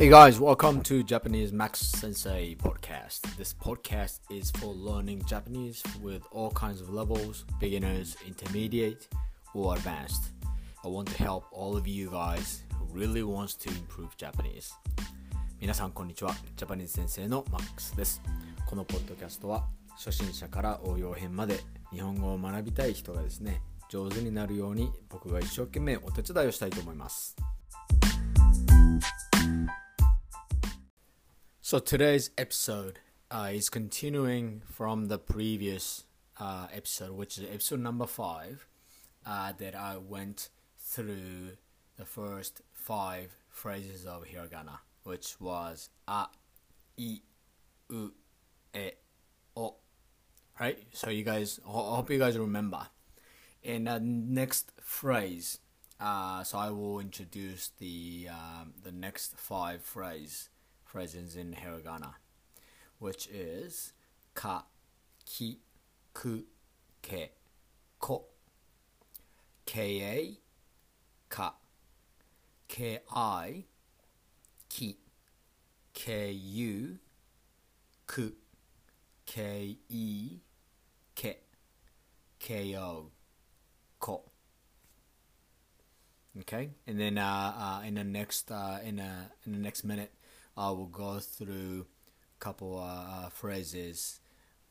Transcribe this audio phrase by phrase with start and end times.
[0.00, 3.20] Hey guys, welcome to Japanese Max Sensei podcast.
[3.36, 9.08] This podcast is for learning Japanese with all kinds of levels beginners, intermediate,
[9.54, 10.32] or advanced.
[10.84, 14.72] I want to help all of you guys who really wants to improve Japanese.
[15.58, 16.34] 皆さんこんにちは。
[16.56, 18.20] ジャパニーズ先生のマックスです。
[18.66, 19.64] このポッドキャストは
[19.96, 27.36] 初心者から応用編まで日本語を学びたい人がですね、上手になるように僕が一生懸命お手伝いをしたいと思います。
[31.71, 32.99] So today's episode
[33.31, 36.03] uh, is continuing from the previous
[36.37, 38.67] uh, episode, which is episode number five,
[39.25, 41.51] uh, that I went through
[41.95, 46.25] the first five phrases of hiragana, which was a,
[46.99, 47.21] i,
[47.87, 48.11] u,
[48.75, 48.89] e,
[49.55, 49.75] o.
[50.59, 50.77] Right?
[50.91, 52.87] So you guys, I hope you guys remember.
[53.63, 55.59] In the next phrase,
[56.01, 60.49] uh, so I will introduce the um, the next five phrase
[60.91, 62.15] phrases in hiragana,
[62.99, 63.93] which is
[64.35, 64.65] ka,
[65.25, 65.59] ki,
[66.13, 66.43] ku,
[67.01, 67.29] ke,
[67.97, 68.25] ko.
[69.65, 70.43] Ka,
[71.29, 71.53] ka.
[72.67, 72.97] Ki,
[74.67, 74.97] ki.
[75.93, 76.97] Ku,
[78.05, 78.31] ku.
[79.25, 79.77] Ke,
[81.15, 81.35] ke.
[82.37, 83.11] Ko,
[83.97, 84.23] ko.
[86.39, 90.11] Okay, and then uh, uh, in the next uh, in a in the next minute,
[90.61, 91.87] I will go through
[92.37, 94.19] a couple uh, phrases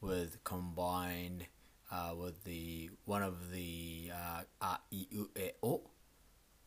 [0.00, 1.46] with combined
[1.90, 5.82] uh, with the one of the uh, a i u e o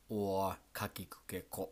[0.09, 1.69] or kakikuke ko.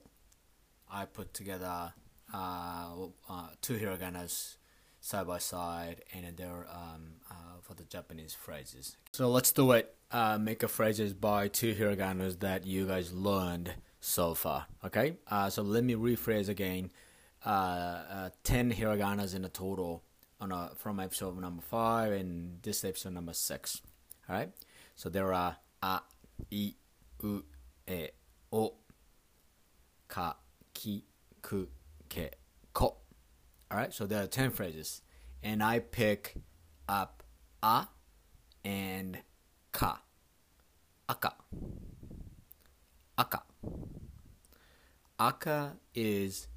[0.89, 1.91] I put together
[2.33, 4.55] uh, uh, two hiraganas
[5.01, 8.95] side by side, and they're um, uh, for the Japanese phrases.
[9.11, 9.93] So let's do it.
[10.09, 14.67] Uh, make a phrases by two hiraganas that you guys learned so far.
[14.85, 15.17] Okay.
[15.27, 16.91] Uh, so let me rephrase again
[17.45, 20.03] uh, uh, 10 hiraganas in a total
[20.39, 23.81] on a, from episode number 5 and this episode number 6.
[24.29, 24.49] Alright?
[24.95, 26.01] So there are a,
[26.51, 26.73] i,
[27.23, 27.43] u,
[27.87, 28.07] e,
[28.51, 28.73] o,
[30.07, 30.35] ka,
[30.73, 31.03] ki,
[31.41, 31.67] ku,
[32.09, 32.31] ke,
[32.73, 32.97] ko.
[33.71, 33.93] Alright?
[33.93, 35.01] So there are 10 phrases.
[35.43, 36.35] And I pick
[36.87, 37.23] up
[37.63, 37.87] a
[38.63, 39.17] and
[39.71, 40.01] ka.
[41.09, 41.33] Aka.
[43.17, 43.41] Aka.
[45.19, 46.47] Aka is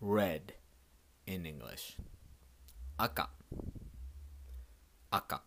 [0.00, 0.54] red
[1.26, 1.96] in English.
[2.98, 3.28] Aka.
[5.12, 5.40] Aka.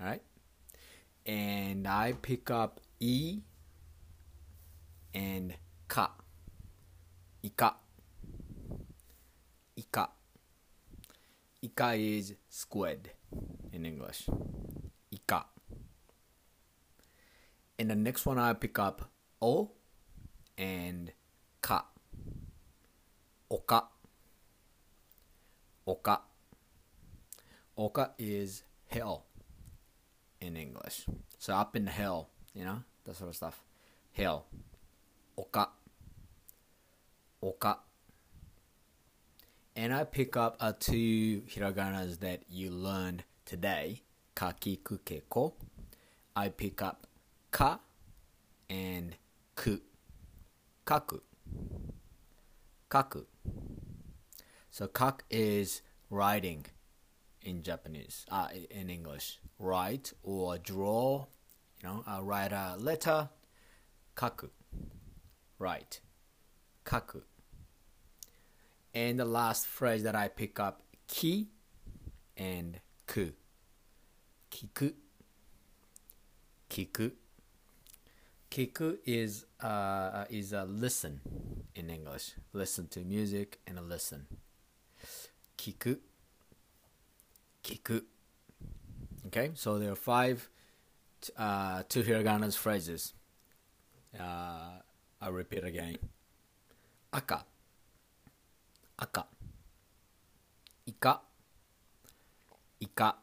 [0.00, 0.22] Alright?
[1.26, 3.40] And I pick up E
[5.14, 5.54] and
[5.88, 6.14] ka.
[7.42, 7.74] Ika.
[9.76, 10.08] Ika.
[11.62, 13.10] Ika is squid
[13.72, 14.28] in English.
[15.10, 15.46] Ika.
[17.78, 19.72] And the next one I pick up O
[20.58, 21.12] and
[21.60, 21.86] ka.
[23.50, 23.84] Oka.
[25.86, 26.20] Oka.
[27.76, 29.24] Oka is hell
[30.40, 31.06] in English.
[31.38, 33.62] So up in hell, you know, that sort of stuff.
[34.12, 34.44] Hell.
[35.36, 35.68] Oka.
[37.42, 37.78] Oka.
[39.74, 44.02] And I pick up uh, two hiraganas that you learned today.
[44.36, 45.54] Kakikuke ko.
[46.36, 47.06] I pick up
[47.50, 47.80] ka
[48.68, 49.16] and
[49.56, 49.80] ku.
[50.86, 51.20] Kaku.
[52.88, 53.24] Kaku.
[54.70, 56.66] So kak is writing
[57.42, 59.38] in Japanese, uh, in English.
[59.58, 61.26] Write or draw,
[61.82, 63.28] you know, uh, write a letter.
[64.16, 64.50] Kaku.
[65.58, 66.00] Write.
[66.84, 67.22] Kaku.
[68.94, 71.48] And the last phrase that I pick up, ki
[72.36, 73.32] and ku.
[74.50, 74.92] Kiku.
[76.68, 77.12] Kiku.
[78.50, 81.20] Kiku is uh, is a listen
[81.76, 82.32] in English.
[82.52, 84.26] Listen to music and a listen.
[85.56, 85.96] Kiku.
[87.62, 88.02] Kiku.
[89.26, 90.48] Okay, so there are five
[91.36, 93.14] uh, two hiraganas phrases.
[94.18, 94.80] Uh,
[95.20, 95.98] I'll repeat again.
[97.12, 97.44] Aka.
[98.98, 99.26] Aka.
[100.86, 101.20] Ika.
[102.80, 103.14] Ika.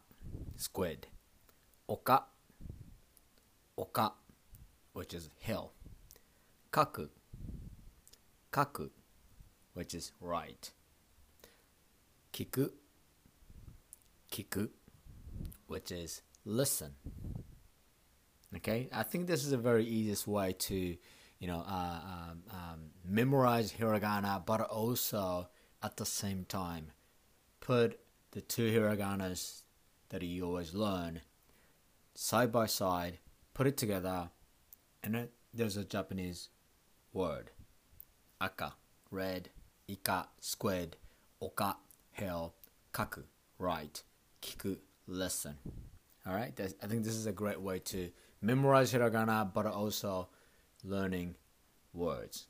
[0.55, 1.07] Squid.
[1.89, 2.23] Oka.
[3.77, 4.13] Oka.
[4.97, 5.73] Which is hill.
[6.73, 7.09] Kaku.
[8.51, 8.89] Kaku.
[9.75, 10.71] Which is write.
[12.33, 12.71] Kiku.
[14.31, 14.69] Kiku,
[15.67, 16.93] which is listen.
[18.55, 22.79] Okay, I think this is a very easiest way to, you know, uh, um, um,
[23.05, 25.47] memorize hiragana, but also
[25.83, 26.87] at the same time
[27.59, 27.99] put
[28.31, 29.61] the two hiraganas
[30.09, 31.21] that you always learn
[32.15, 33.19] side by side,
[33.53, 34.31] put it together,
[35.03, 36.49] and there's a Japanese
[37.13, 37.51] word,
[38.41, 38.73] aka,
[39.11, 39.49] red,
[39.87, 40.27] ika.
[40.39, 40.97] Squid,
[41.41, 41.77] oka.
[42.11, 42.53] Hell,
[42.93, 43.23] kaku.
[43.59, 44.03] Write,
[44.41, 44.77] kiku.
[45.07, 45.57] Listen.
[46.27, 48.09] All right, That's, I think this is a great way to
[48.41, 50.27] memorize hiragana, but also
[50.83, 51.35] learning
[51.93, 52.47] words.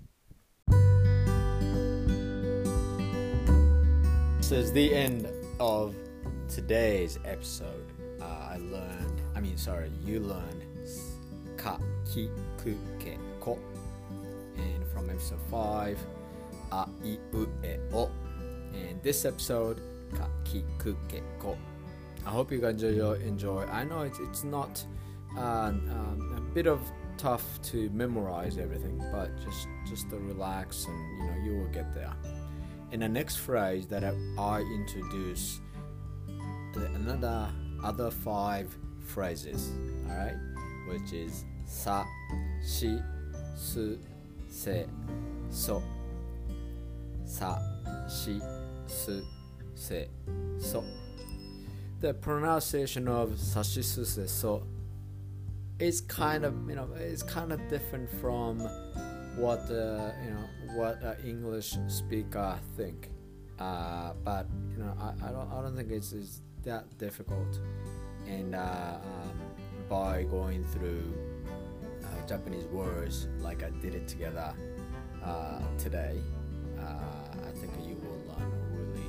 [4.38, 5.27] This is the end
[5.59, 5.95] of
[6.49, 7.91] today's episode.
[8.19, 10.63] Uh, I learned, I mean, sorry, you learned
[11.67, 11.77] ka,
[12.07, 12.29] ki,
[12.63, 13.59] ku, ke, ko.
[14.55, 15.99] And from episode 5,
[16.71, 18.09] a, i, u, e, o.
[18.73, 19.81] And this episode,
[20.15, 21.57] ka, ki, ku, ke, ko.
[22.25, 23.65] I hope you guys enjoy.
[23.71, 24.83] I know it's, it's not
[25.37, 26.79] uh, um, a bit of
[27.17, 31.93] tough to memorize everything, but just just to relax and you know you will get
[31.95, 32.13] there.
[32.91, 35.61] In the next phrase that I, I introduce
[36.95, 37.49] another
[37.83, 39.71] other five phrases,
[40.09, 40.35] all right,
[40.89, 42.05] which is sa,
[42.65, 42.99] shi,
[43.55, 43.99] su,
[44.49, 44.87] se,
[45.51, 45.83] so.
[47.25, 47.59] Sa,
[48.07, 48.41] su,
[49.75, 50.07] se,
[50.57, 50.83] so
[51.99, 54.63] the pronunciation of sashisu so
[55.79, 58.59] is kind of you know it's kind of different from
[59.35, 63.09] what uh, you know what uh, English speaker think.
[63.59, 67.59] Uh, but you know I, I don't I don't think it's, it's that difficult.
[68.27, 69.39] And uh, um,
[69.89, 71.13] by going through
[72.27, 74.53] Japanese words like I did it together
[75.24, 76.21] uh, today,
[76.79, 79.07] I think you will learn really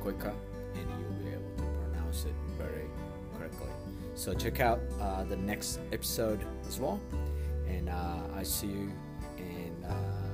[0.00, 0.32] quicker
[0.74, 2.88] and you'll be able to pronounce it very
[3.36, 3.68] correctly.
[4.14, 7.00] So check out uh, the next episode as well,
[7.66, 8.92] and uh, I see you
[9.38, 9.84] in.
[9.84, 10.27] Uh,